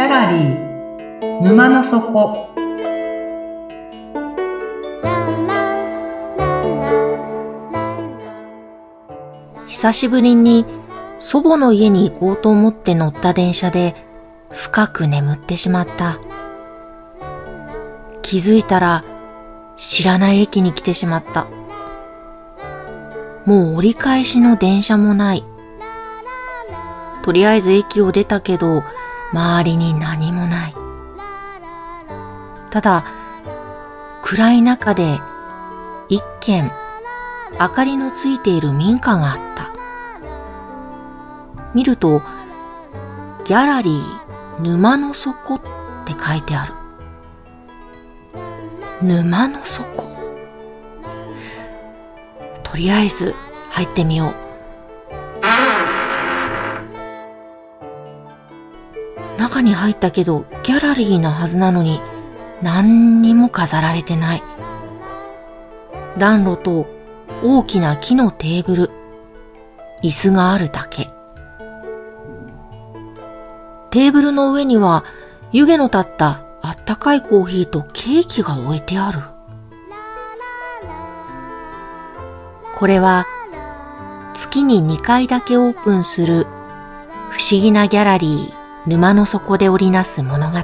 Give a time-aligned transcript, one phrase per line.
[0.00, 2.48] ャラリー沼の底
[9.66, 10.64] 久しぶりに
[11.18, 13.94] 祖母の家に行こうと思って乗った電車で
[14.50, 16.18] 深く眠ってしまった。
[18.22, 19.04] 気づいたら
[19.76, 21.46] 知らない駅に来てしまった。
[23.44, 25.44] もう折り返しの電車もない。
[27.22, 28.82] とりあえず駅を出たけど、
[29.32, 30.74] 周りに何もない。
[32.70, 33.04] ただ、
[34.22, 35.18] 暗い中で
[36.08, 36.70] 一軒
[37.58, 39.70] 明かりのついている民家があった。
[41.74, 42.22] 見ると、
[43.44, 45.60] ギャラリー沼の底っ
[46.04, 46.74] て書いてある。
[49.02, 50.10] 沼の底。
[52.62, 53.34] とりあえず
[53.70, 54.49] 入ってみよう。
[59.40, 61.98] 中に入ったけどギャラリーなはずなのに
[62.60, 64.42] 何にも飾られてない。
[66.18, 66.86] 暖炉と
[67.42, 68.90] 大きな木のテーブル、
[70.02, 71.08] 椅子があるだけ。
[73.90, 75.04] テーブルの上には
[75.52, 79.20] 湯気の立ったあったかいコーヒーとケーキが置いてある。
[82.76, 83.26] これは
[84.34, 86.44] 月に2回だけオープンする
[87.30, 88.59] 不思議なギャラリー
[88.90, 90.58] 沼の底で織りなす物語。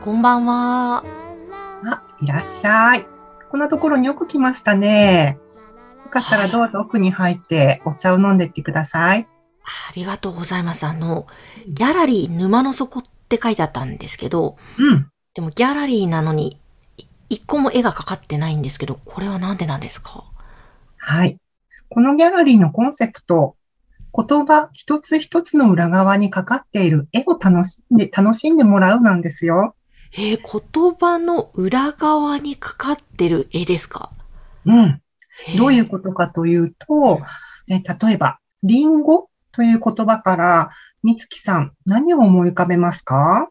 [0.00, 1.04] こんばんは。
[1.84, 3.06] あ、いらっしゃい。
[3.48, 5.38] こんなところによく来ましたね。
[6.04, 9.28] よかったらどうぞ奥に入ってお茶を飲んでってください。
[9.62, 10.84] ありがとうございます。
[10.84, 11.28] あの、
[11.68, 15.08] ギャラリー沼の底って書いてあったんですけど、うん。
[15.34, 16.58] でもギャラリーなのに
[17.28, 20.24] 一個も絵がかかってないんですけど、これはなんでなんですか？
[20.98, 21.38] はい。
[21.88, 23.56] このギャラリーのコンセプト、
[24.14, 29.74] 言葉一つ一つの裏側にかかっている絵を楽しんで、楽しんでもらうなんですよ。
[30.12, 30.38] えー、
[30.72, 34.10] 言葉の裏側にかかってる絵ですか？
[34.64, 35.02] うん。
[35.58, 37.20] どういうことかというと、
[37.68, 40.70] え例えば、リンゴという言葉から、
[41.02, 43.48] みつきさん、何を思い浮かべますか？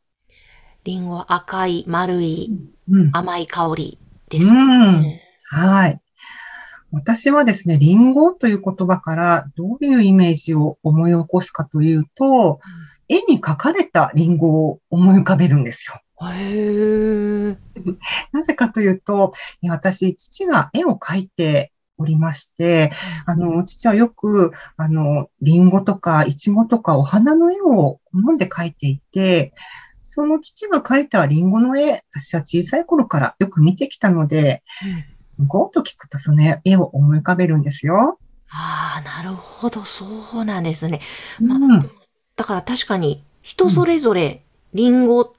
[0.85, 2.51] リンゴ赤い、丸い、
[3.11, 3.97] 甘い香り
[4.29, 5.19] ですね、うん。
[5.45, 5.99] はい。
[6.91, 12.59] 私はですね、リンゴという言葉からどういうイメージを思い起こすかというと、
[13.09, 15.99] 絵に描かれたリンゴを思い浮かべるんですよ。
[16.31, 17.57] へ
[18.31, 19.33] なぜかというと、
[19.67, 22.91] 私、父が絵を描いておりまして、
[23.25, 29.51] あの、父はよく、あの、リンゴとかイチゴとかお花の絵を好んで描いていて、
[30.15, 34.63] その父が描いたリンゴの絵、私は小さい頃からよく見てきたので、
[35.45, 38.17] ゴ、ー、と聞くとその絵を思い浮かべるんですよ。
[38.49, 41.01] ああ、なるほど、そうなんですね。
[41.41, 41.91] まあ、うん、
[42.37, 44.41] だから確かに人それぞれ
[44.73, 45.31] リンゴっ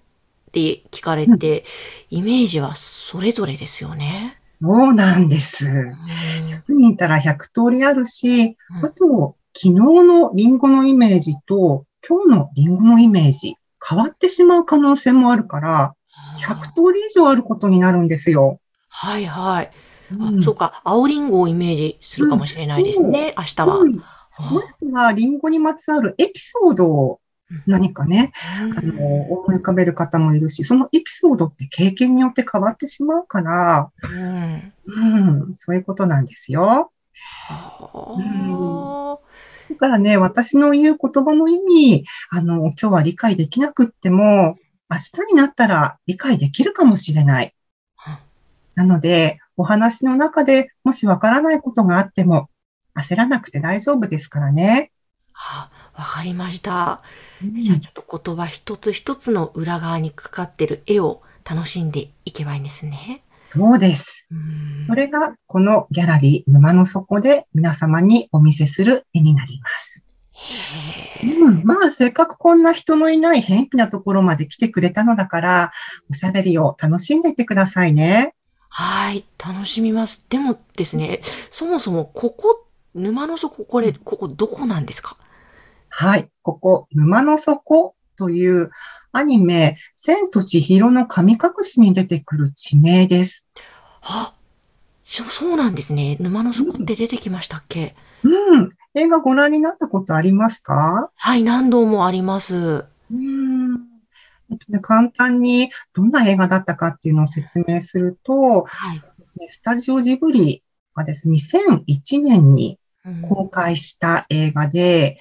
[0.52, 1.64] て聞かれて、
[2.12, 4.38] うん、イメージはそれぞれですよね。
[4.60, 5.64] そうなんです。
[5.64, 13.56] 100人いたら100通りあるし、あと、昨日のリンゴのイメージと今日のリンゴのイメージ、
[13.88, 15.94] 変わってしまう可能性もあるから、
[16.40, 18.60] 100通り以上あることになるんですよ。
[18.88, 19.70] はいはい。
[20.12, 23.84] うん、そうか、青リンゴをイメージするかもしれないですね、うん、明日は。
[24.50, 27.20] もしくは、リンゴにまつわるエピソードを
[27.66, 28.32] 何かね、
[28.78, 36.92] あの、思い浮かべる方もいるし、そのエピソードって経験によって変わってしまうから、うん、うん、そういうことなんですよ。
[37.94, 39.25] うん
[39.70, 44.56] だからね、私の言う言葉の意味、あの、今日は理解できなくっても、
[44.90, 47.54] 明日になったら理解できるかもしれない。
[48.76, 52.48] なので、お話の中でもしわからないことがあっても、
[52.94, 54.92] 焦らなくて大丈夫ですからね。
[55.32, 57.02] はあ、わかりました。
[57.42, 63.22] うん、じゃあちょっと言葉一つ一つの裏側にかかってる絵を楽しんでいけばいいんですね。
[63.50, 64.26] そうです。
[64.88, 70.02] それがこのギャラリー沼の底で皆様にお見せする絵になります。
[71.22, 75.72] うん、まあ、せっかくこんな人のいない偏僻なところまで来てくれたのだから、
[76.10, 78.34] おしゃべりを楽しんでいってくださいね。
[78.68, 80.22] はい、楽しみます。
[80.28, 85.16] でもですね、そもそもここ、沼の底、これ、ここどこなんですか？
[85.88, 88.70] はい、ここ、沼の底という
[89.12, 93.46] アニメ、千と千尋の神隠しに出てくる地名です。
[94.02, 94.34] あ、
[95.02, 96.16] そそうなんですね。
[96.20, 98.70] 沼の底って出てきましたっけ、うん、うん。
[98.94, 101.10] 映画ご覧になったことありますか？
[101.14, 102.86] はい、何度もあります。
[103.12, 103.74] うん。
[104.50, 110.62] えっとね、簡単にどんな映画だったかっていうのを説明すると、はい、ですね、スタジオジブリ
[110.94, 115.18] はですね、2001年にうん公開した映画で、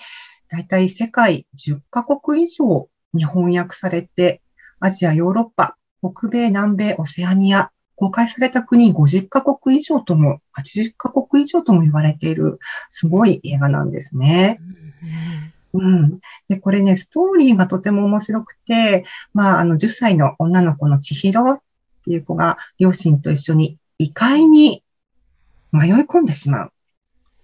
[0.50, 4.42] だいたい世界10カ国以上に翻訳されて、
[4.80, 12.60] アジア、ヨーロッパ、北米、南米、オセアニア、公開された国50カ国以上とも、80カ国以上とも言われている、
[12.90, 14.60] すごい映画なんですね。
[15.74, 16.20] うん。
[16.48, 21.60] で、これね、ストーリーがとても面白くて、まあ、あの、10歳の女の子の千尋っ
[22.06, 24.84] ていう子が、両親と一緒に異界に
[25.72, 26.72] 迷い込んでしまう。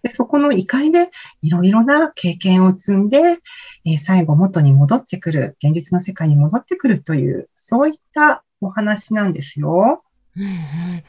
[0.04, 1.10] で、そこの異界で
[1.42, 3.38] いろいろな経験を積んで、
[3.86, 10.04] えー最後元に戻ってくる、現実の世界に戻ってくるという、そういったお話なんですよ。
[10.36, 11.04] うんうん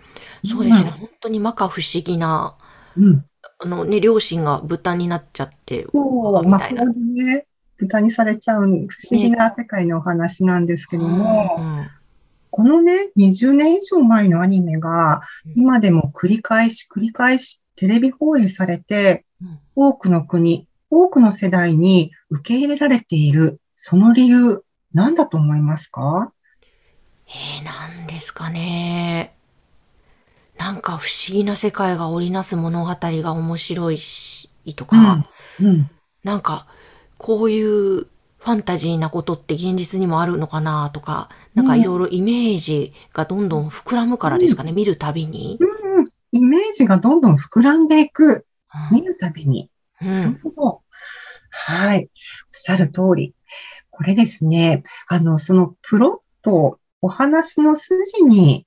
[0.44, 0.90] そうですね。
[0.90, 2.56] 本当に摩訶不思議な、
[2.96, 3.24] うん。
[3.60, 7.46] あのね、両親が豚になっちゃって、そう、みたいな魔法でね、
[7.76, 11.86] 豚にされちゃう不思議な世界のお話なんですけども、うん
[12.54, 19.58] このね、20年以上前のアニメがうん、今でも繰り返し繰り返しテレビ放映されて、うん。
[19.74, 26.32] 多くの国、多くの世代に受け入れられている、その理由、何だと思いますか？
[27.26, 29.34] えー、なんですかね。
[30.58, 35.26] なんか不思議な世界が織りなす物語が面白いし、とか、
[35.60, 35.90] うん。
[36.22, 36.66] なんか、
[37.18, 45.58] こういうファンタジーなことって現実にもあるのかなとか、なんかいろいろイメージがどんどん膨らむからですかね、見るたびに。
[46.32, 48.46] イメージがどんどん膨らんでいく、
[48.90, 49.70] 見るたびに。
[50.00, 50.40] うなるん。
[50.40, 50.82] ほど。
[51.50, 52.04] はい。
[52.04, 52.08] おっ
[52.50, 53.34] しゃる通り。
[53.90, 58.66] これですね、あの、そのプロット、お話の筋に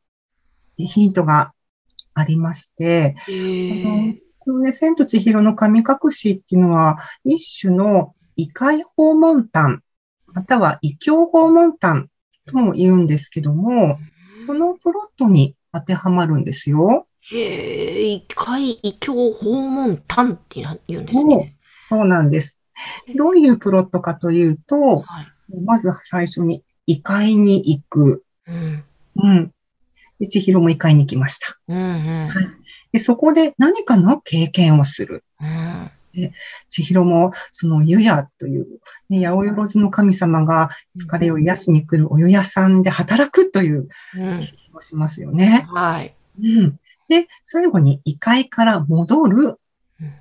[0.78, 1.54] ヒントが
[2.14, 3.16] ありまして、
[4.40, 9.82] このね、千と千尋の神隠しっていうのは、一種の異界訪問譚、
[10.28, 12.10] または異教訪問譚
[12.46, 13.98] とも言うんですけども、
[14.46, 17.08] そのプロットに当てはまるんですよ。
[17.32, 21.56] へえ、異界異教訪問譚って言うんですね。
[21.90, 22.60] そうなんです。
[23.16, 25.62] どういうプロットかというと、はい。
[25.64, 28.24] まず最初に異界に行く。
[28.48, 28.84] うん。
[29.16, 29.52] うん。
[30.20, 31.58] で、千尋も異界に行きました。
[31.68, 32.28] うんうん。
[32.28, 32.46] はい
[32.96, 35.26] で、そこで何かの経験をする。
[35.42, 35.92] うん。
[36.70, 38.68] 千尋も、その湯屋という、
[39.10, 44.40] ね、八百万の神様が疲れを癒しに来るお湯屋さんで働くといううん。
[44.40, 45.68] 気をしますよね。
[45.74, 46.16] はい。
[46.42, 46.80] うん。
[47.08, 49.60] で、最後に異界から戻る。
[50.02, 50.14] うん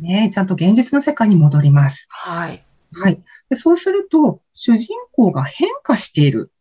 [0.00, 2.06] ね、ちゃんと現実の世界に戻ります。
[2.08, 2.64] はい。
[2.92, 3.20] はい。
[3.50, 6.52] でそうすると、主人公が変化している。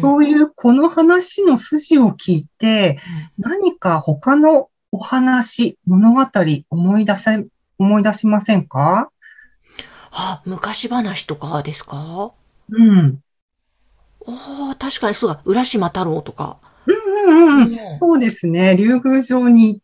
[0.00, 2.98] そういうこの話の筋を聞いて、
[3.38, 6.26] 何か他のお話、物語
[6.70, 7.46] 思い出せ、
[7.78, 9.10] 思い出しませんか？
[10.10, 12.32] あ、昔話とかですか？
[12.70, 13.20] うん。
[14.26, 15.40] ああ、確かにそうだ。
[15.44, 16.58] 浦島太郎とか。
[17.24, 18.76] うんそうですね。
[18.76, 19.80] 竜宮城に行っ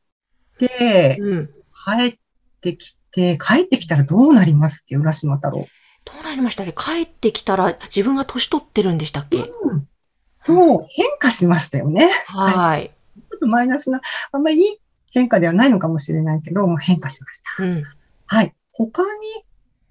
[0.58, 1.46] て、ん。
[1.46, 2.18] 帰っ
[2.60, 4.96] てきて、帰ってきたらどうなりますっけ？
[4.96, 5.66] 浦島太郎。
[6.04, 9.38] どうなりましたね帰ってきたら自分が年取ってるんでしたっけ？
[9.38, 9.88] うん。
[10.34, 12.08] そう、変化しましたよね。
[12.26, 12.90] はい。
[13.30, 14.00] ちょっとマイナスな、
[14.32, 14.78] あんまりいい
[15.12, 17.62] 変化ではないのかもしれないけど、もう変化しました。
[17.62, 17.82] うん。
[18.26, 18.54] はい。
[18.72, 19.08] 他に、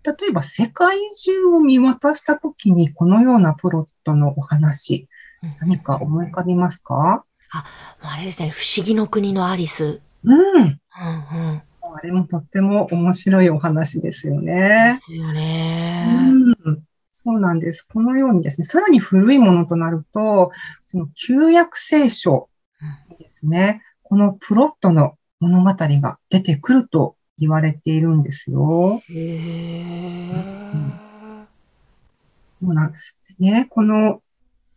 [0.04, 5.08] 例えば世界中を見渡したときに、このようなプロットのお話、
[5.60, 7.26] 何か思い浮かびますか？
[7.52, 8.50] あれですね。
[8.50, 10.02] 不思議の国のアリス。
[10.24, 10.36] うん。
[10.36, 11.62] うんうん。
[11.82, 15.02] あれもとっても面白いお話ですよねで。
[15.02, 16.32] すようね。
[16.32, 16.56] ん。
[17.12, 17.82] そうなんです。
[17.82, 20.52] このようにですね、さらに古いものとなると、
[20.84, 22.50] その旧約聖書
[23.18, 29.02] ですね、このプロットの物語が出てくると言われているんですよ。
[29.10, 29.14] へ
[30.30, 30.32] え。
[32.62, 33.68] そうなんですね。
[33.70, 34.22] この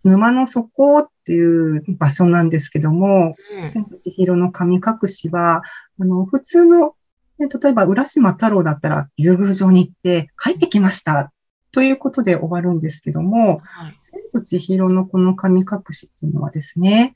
[0.05, 3.37] 沼の底っていう場所なんですけども、
[3.73, 5.63] 千と千尋の神隠しは、
[6.01, 6.97] あの、普通の、
[7.39, 11.33] ね、例えば浦島太郎だったら、竜宮城に行って帰ってきました。
[11.71, 13.97] ということで終わるんですけども、はい。
[14.01, 17.15] 千と千尋のこの神隠しっていうのはですね、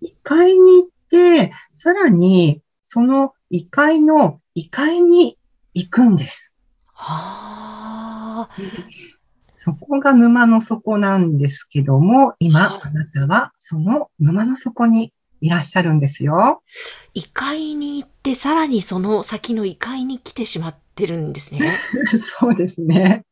[0.00, 5.36] 異界に行って、さらにその異界の異界に
[5.74, 6.54] 行くんです。
[6.94, 9.21] ああ。
[9.64, 16.64] そこが沼の底なんですけども、今はいあなたはその沼の底にいらっしゃるんですよ。
[17.14, 21.78] 異界に行って、さらにその先の異界に来てしまってるんですね。
[22.18, 23.24] そうですね。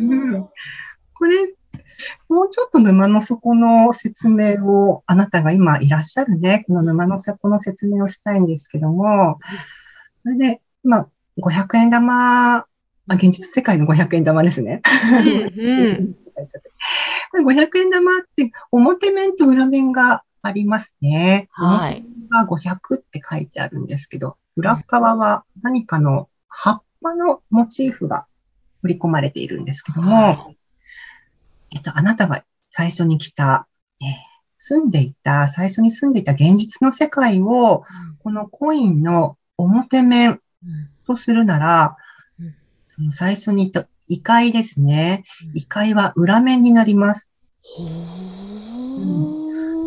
[0.00, 0.48] うん
[1.14, 1.54] これ、
[2.28, 9.38] もうちょっと沼の底の説明を、あなたが今いらっしゃるね、この沼の底の説明をしたいんですけども、
[10.24, 11.08] それで、今、
[11.38, 12.66] 500円玉、
[13.08, 14.82] あ、現実世界の500円玉ですね。
[15.20, 16.14] うんうん。
[17.30, 21.48] これ500円玉って表面と裏面がありますね。
[21.52, 22.04] はい。
[22.30, 28.26] が500って書いてあるんですけど、裏側は何かの葉っぱのモチーフが
[28.82, 30.50] 振り込まれているんですけども、は
[31.74, 33.66] えっと、あなたが最初に来た、
[34.00, 37.84] えー住んでいた、最初に住んでいた現実の世界を、
[38.24, 40.40] このコインの表面うん
[41.06, 41.96] とするならうん、
[42.96, 45.24] その最初に言った異界ですね。
[45.46, 47.30] うん異界は裏面になります。
[47.62, 48.26] ほー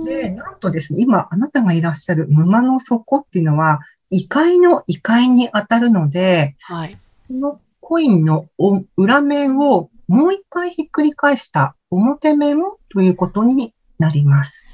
[0.06, 6.98] で、なんとですね、今あなたがいらっしゃる沼の底っていうのは、異界の異界に当たるので、はい。
[7.28, 12.58] このコインのお裏面をもう一回ひっくり返した表面
[12.90, 14.66] ということになります。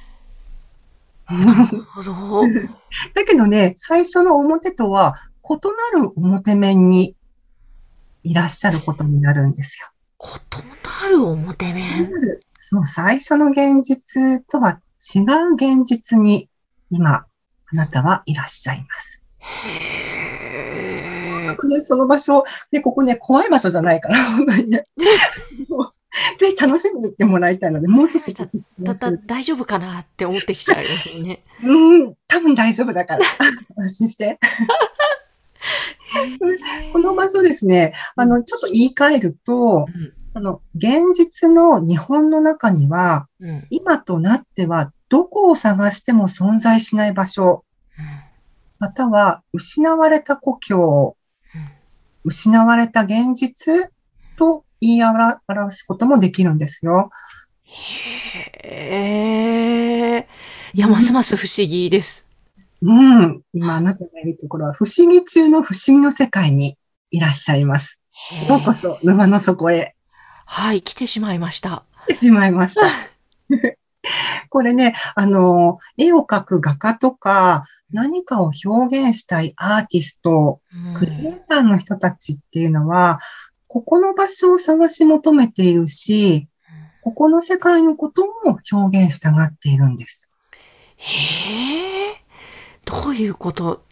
[1.30, 2.44] なるほど。
[3.14, 7.16] だけどね、最初の表とは異なる表面に
[8.26, 9.88] いらっしゃることになるんですよ。
[10.20, 10.24] 異
[11.04, 12.10] なる表面。
[12.60, 14.82] そう、最初の現実とは
[15.16, 16.50] 違う現実に
[16.90, 17.28] 今、あ
[17.72, 19.24] なたはいらっしゃいます。
[19.38, 24.86] へーちょっとね、その場所、で、ここね、怖い場所じゃないから、 本当にね。
[26.40, 28.48] ぜひ楽しんでいってもらいたいので、もうちょっとだ
[28.80, 29.22] だする。
[29.26, 31.44] 大丈夫かなって思ってきちゃいますよね。
[31.64, 33.26] うん、多分大丈夫だから。
[33.78, 34.40] 安心して。
[36.94, 39.86] この場所ですね、あの、ちょっと言い換えると、
[40.34, 43.50] その、現実の日本の中には、うん。
[43.50, 43.68] うん。
[43.70, 47.64] 今となっては、どこを探しても存在しない場所、
[48.80, 51.16] または失われた故郷、
[52.24, 53.90] 失われた現実
[54.38, 55.40] と言い表
[55.72, 57.12] すこともできるんですよ。
[57.64, 58.68] へ
[60.18, 60.28] え。
[60.74, 62.25] いや、ますます不思議です。
[62.86, 63.42] うん。
[63.54, 66.78] 今あなたがいるところは不思議中の不思議の世界に
[67.10, 68.00] いらっしゃいます。
[68.48, 69.96] ようこそ沼の底へ
[70.46, 71.84] はい、来てしまいました。
[72.06, 72.82] 来てしまいました。
[74.50, 80.62] これね、あの、絵を描く画家とか、何かを表現したいアーティスト、
[80.96, 83.20] クリエイターの人たちっていうのは、
[83.68, 86.48] ここの場所を探し求めているし、
[87.02, 90.32] ここの世界のことも表現したがっているんです。
[90.98, 92.05] へえ。
[92.86, 93.84] どういうこと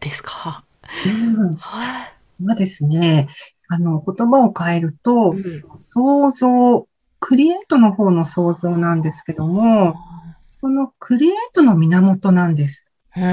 [0.00, 0.64] ですか？
[1.06, 1.54] うん。
[1.56, 3.28] はまあですね、
[3.68, 5.42] あの、言葉を変えると、うん
[5.78, 6.86] 想像、
[7.20, 9.94] クリエイトの方の想像なんですけども、
[10.50, 12.90] そのクリエイトの源なんです。
[13.16, 13.24] うん、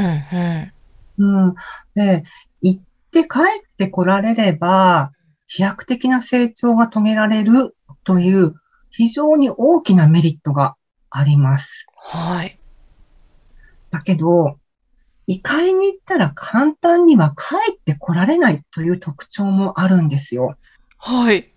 [1.17, 1.47] うん。
[1.47, 1.55] うん。
[1.95, 2.23] で、
[2.61, 5.11] 行って帰ってこられれば、
[5.47, 8.53] 飛躍的な成長が遂げられるという
[8.91, 10.75] 非常に大きなメリットが
[11.09, 11.87] あります。
[11.95, 12.59] はい。
[13.89, 14.58] だけど、
[15.29, 20.55] 異界に行ったら簡単には帰ってこられないという特徴もあるんですよ。
[20.97, 21.51] はい。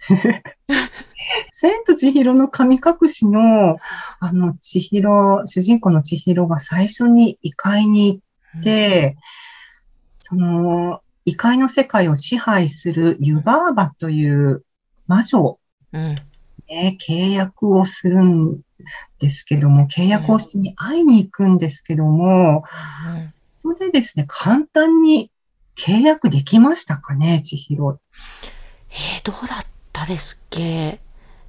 [1.52, 3.76] 千と千尋の神隠しの、
[4.20, 8.22] あの、千尋、主人公の千尋が最初に異界に
[8.54, 9.18] 行って、
[10.20, 14.64] その、異界の世界を支配するユバーバという
[15.06, 15.58] 魔女
[15.92, 16.14] うん。
[16.70, 18.62] ね、契約をするん
[19.18, 22.64] ですけども、契約をしに会いに行くんですけども、
[23.60, 25.30] それでですね、簡単に
[25.76, 27.98] 契約できましたかね、千尋。
[28.90, 31.00] えー、どうだったですっけ？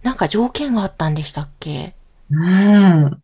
[0.04, 1.96] なんか条件があったんでしたっけ？
[2.30, 3.24] うん。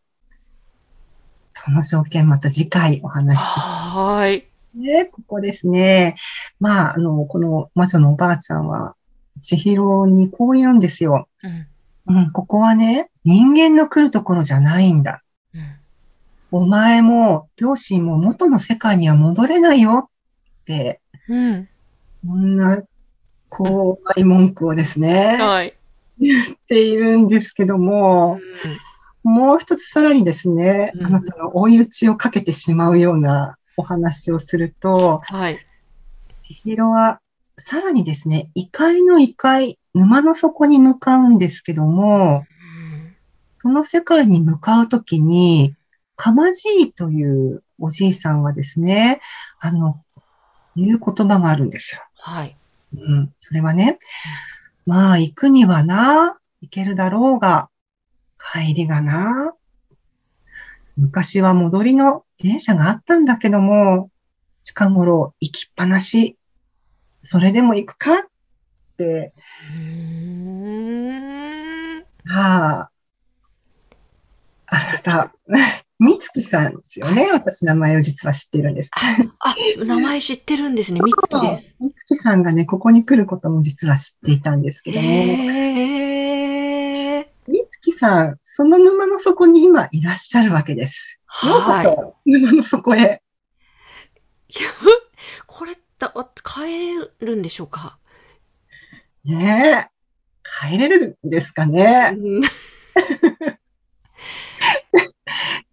[1.51, 4.47] その条件また次回お話ししはーい。
[4.75, 6.15] ね、ここですね。
[6.59, 8.95] まあ、あの、この魔女のおばあちゃんは、
[9.41, 11.27] 千尋にこう言うんですよ。
[11.41, 11.67] うん。
[12.07, 15.23] うん、ここはね、人間の来るところじゃないんだ。
[15.53, 15.61] うん。
[16.51, 21.69] お前も、両親も元の世界には戻れないよって、うん。
[22.25, 22.81] こんな
[23.49, 25.75] 怖い文句をですね、はい。
[26.19, 28.39] 言っているんですけども、
[29.23, 35.57] もう一つさらにですね、うんあなたの追い打ちをかけてしまうようなお話をすると、はい。
[36.43, 37.19] 千尋は
[37.57, 42.46] さらにですね、異界の異界、沼の底に向かうんですけども、
[43.62, 45.75] その世界に向かうときに、
[46.16, 49.20] かまじいというおじいさんはですね、
[49.60, 50.04] あの、
[50.75, 52.01] いう言葉があるんですよ。
[52.16, 52.56] はい。
[52.96, 53.34] うん。
[53.38, 53.98] それはね、
[54.86, 57.70] まあ行くにはな、行けるだろうが、
[58.39, 59.54] 帰りがな、
[60.96, 64.10] 昔は戻りの電車があったんだけども、
[64.63, 66.38] 近頃行きっぱなし、
[67.24, 68.26] それでも行くかっ。
[72.25, 72.92] はあ、
[74.68, 75.34] あなた、
[76.00, 77.30] みつきさんですよね。
[77.32, 78.92] 私名前を実は知ってるんです。
[78.94, 81.00] あ、名前知ってるんですね。
[81.00, 81.75] みつきです。
[81.80, 87.27] みつきさんがね、ここに来ることも実は知っていたんですけども、へー。
[87.48, 91.20] みつきさん、その沼の底に今いらっしゃるわけです。
[91.46, 91.86] ようこはい。
[91.86, 93.24] そ、沼の底へ。
[95.48, 96.13] これだ、
[96.44, 97.98] 帰れるんでしょうか？
[99.27, 99.98] ねえ。
[100.69, 102.13] 帰れるんですかね。
[102.15, 102.41] うん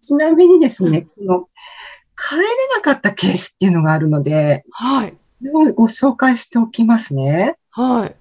[0.01, 1.45] ちなみにですね、この、
[2.15, 2.43] 帰れ
[2.75, 5.17] なかったケースっていうのがあるので、はい。
[5.73, 7.57] ご紹介しておきますね。
[7.71, 8.15] はい。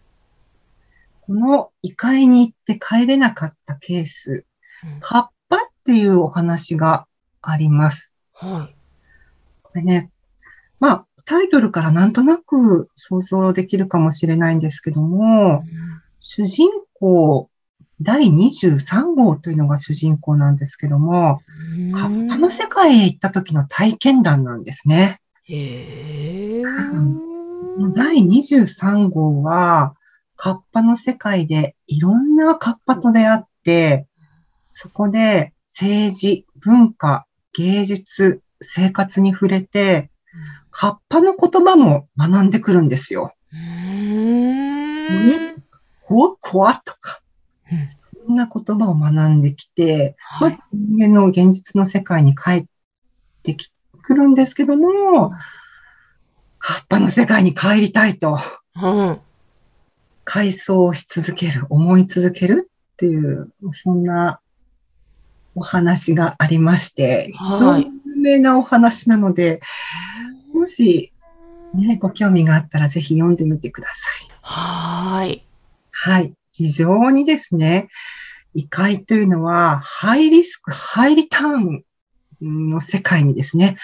[1.20, 4.46] この異界に行って帰れなかったケース、
[4.84, 7.06] うんカッパっていうお話が
[7.40, 8.12] あります。
[8.34, 8.76] はい。
[9.62, 10.10] これね、
[10.80, 15.64] まあ、タイトルからなんとなく想像できるかもしれないんですけども、
[16.18, 17.48] 主人公、
[18.00, 21.40] 第23号というのが主人公なんですけども、
[21.94, 25.20] カッパの世界へ行った時の体験談なんですね。
[25.44, 26.62] へえ。
[27.94, 29.94] 第23号は、
[30.36, 34.06] カッパの世界でいろんなカッパと出会って、
[34.72, 40.10] そこで政治、文化、芸術、生活に触れて、
[40.76, 43.32] カッパの言葉も学んでくるんですよ。
[43.52, 45.62] うーん。
[46.02, 47.20] こわ、こわとか、
[47.72, 47.86] うん
[48.26, 52.64] そんな言葉を学んできて、まはいあ、人間の現実の世界に帰っ
[53.42, 53.70] てき
[54.02, 55.30] くるんですけども、
[56.58, 58.38] カッパの世界に帰りたいと、
[58.82, 59.20] うん。
[60.24, 64.40] 回想し続ける、思い続けるっていう、そんな
[65.54, 69.60] お話がありまして、非常はいに有名なお話なので、
[70.64, 71.12] もし、
[71.74, 73.94] ね、ご興味があったらぜひ読んでみてくださ
[74.24, 74.30] い。
[74.40, 75.46] はーい。
[75.90, 76.32] はい。
[76.50, 77.88] 非常にですね、
[78.54, 81.84] 異界というのは、ハイリスク、ハイリターン
[82.40, 83.76] の世界にですね、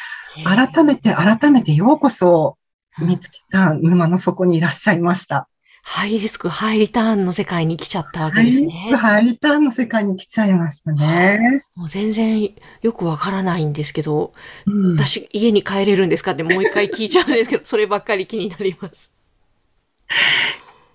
[0.43, 2.57] 改めて改めてようこそ、
[2.99, 5.51] 見つけた沼の底にいらっしゃいました。
[5.83, 8.97] ハイリスク、ハイリターンの世界に来ちゃったわハけですイリスク、ね。
[8.97, 11.65] ハイリターンの世界に来ちゃいましたね。
[11.75, 14.33] もう全然よくわからないんですけど、
[14.67, 19.13] うん私家に帰れるんですかってもう一回聞いちゃうんですけど、 そればっかり気になります。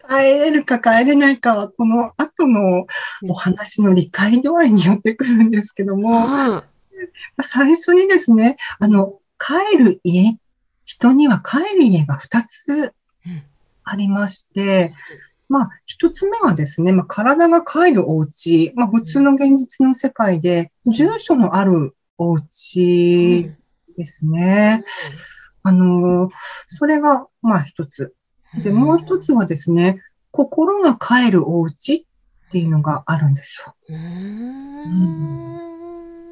[0.08, 2.86] 帰れるか帰れないかは、この後の
[3.28, 6.64] お話の理解度合いによってくるんですけども、うん。
[7.42, 10.38] 最初にですね、あの、帰る家、
[10.86, 12.92] 人には帰る家が2つうん
[13.86, 14.94] ありまして、
[15.48, 23.52] まあ、一つ目はですね、まあ、体が帰るお家、まあ、普通の現実の世界で、住所のあるお家
[23.98, 24.84] ですね。
[25.64, 26.32] あのー
[26.68, 28.14] それが、まあ、一つ。
[28.62, 32.06] で、もう一つはですね、心が帰るお家っ
[32.52, 33.76] ていうのがあるんですよ。
[33.90, 33.98] うー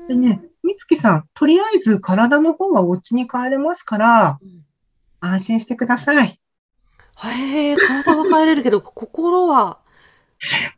[0.06, 0.08] ん。
[0.08, 4.64] でね、みつきさん、とりあえず体の方はお家に帰れますから、うん
[5.26, 6.38] 安心してください。
[7.18, 9.80] へえ、体は帰れるけど、 心は、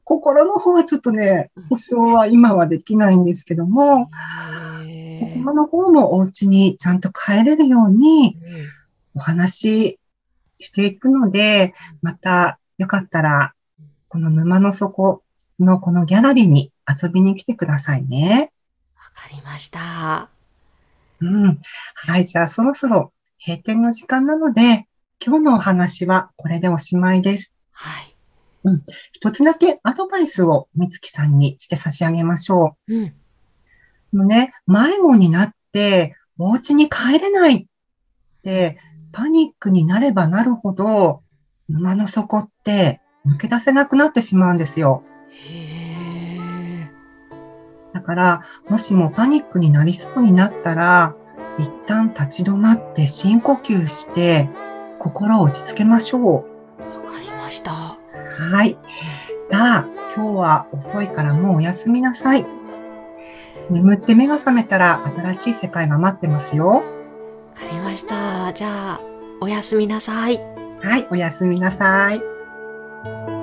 [0.03, 4.09] 心の方はちょっとね、保証は今はできないんですけども、
[5.33, 8.37] 心の方もお家にちゃんと帰れるように
[9.15, 9.99] お話し
[10.59, 13.53] していくので、またよかったら、
[14.07, 15.23] この沼の底
[15.59, 18.51] のこのギャラリーに遊びに来てくださいね。
[18.97, 20.29] わかりました。
[21.21, 21.59] うん。
[21.95, 23.13] はい、じゃあそろそろ
[23.45, 24.87] 閉店の時間なので、
[25.23, 27.53] 今日のお話はこれでおしまいです。
[27.71, 28.15] はい。
[29.11, 33.03] 一つだけアドバイスをみつきさんにして差し上げましょうん。
[34.13, 34.17] う。
[34.17, 37.65] もうね、迷子になって、お家に帰れないっ
[38.43, 38.77] て、
[39.11, 41.21] パニックになればなるほど、
[41.69, 45.03] 沼の底って抜け出せなくなってしまうんですよ。
[45.29, 45.75] へ
[46.81, 46.91] え。
[47.93, 51.15] だから、もしもパニックになりそうになったら、
[51.57, 54.49] 一旦立ち止まって深呼吸して、
[55.05, 56.23] 心を落ち着けましょう。
[56.25, 56.41] わ
[57.11, 57.71] かりました。
[57.71, 58.75] はい。
[59.51, 62.45] さあ、今日は遅いからもうおやすみなさい。
[63.69, 66.67] 眠って目が覚めたら新しい世界が待ってますよ。
[66.67, 66.81] わ
[67.53, 68.51] かりました。
[68.53, 69.01] じゃあ、
[69.41, 70.39] おやすみなさい。
[70.81, 73.34] はい、おやすみなさい。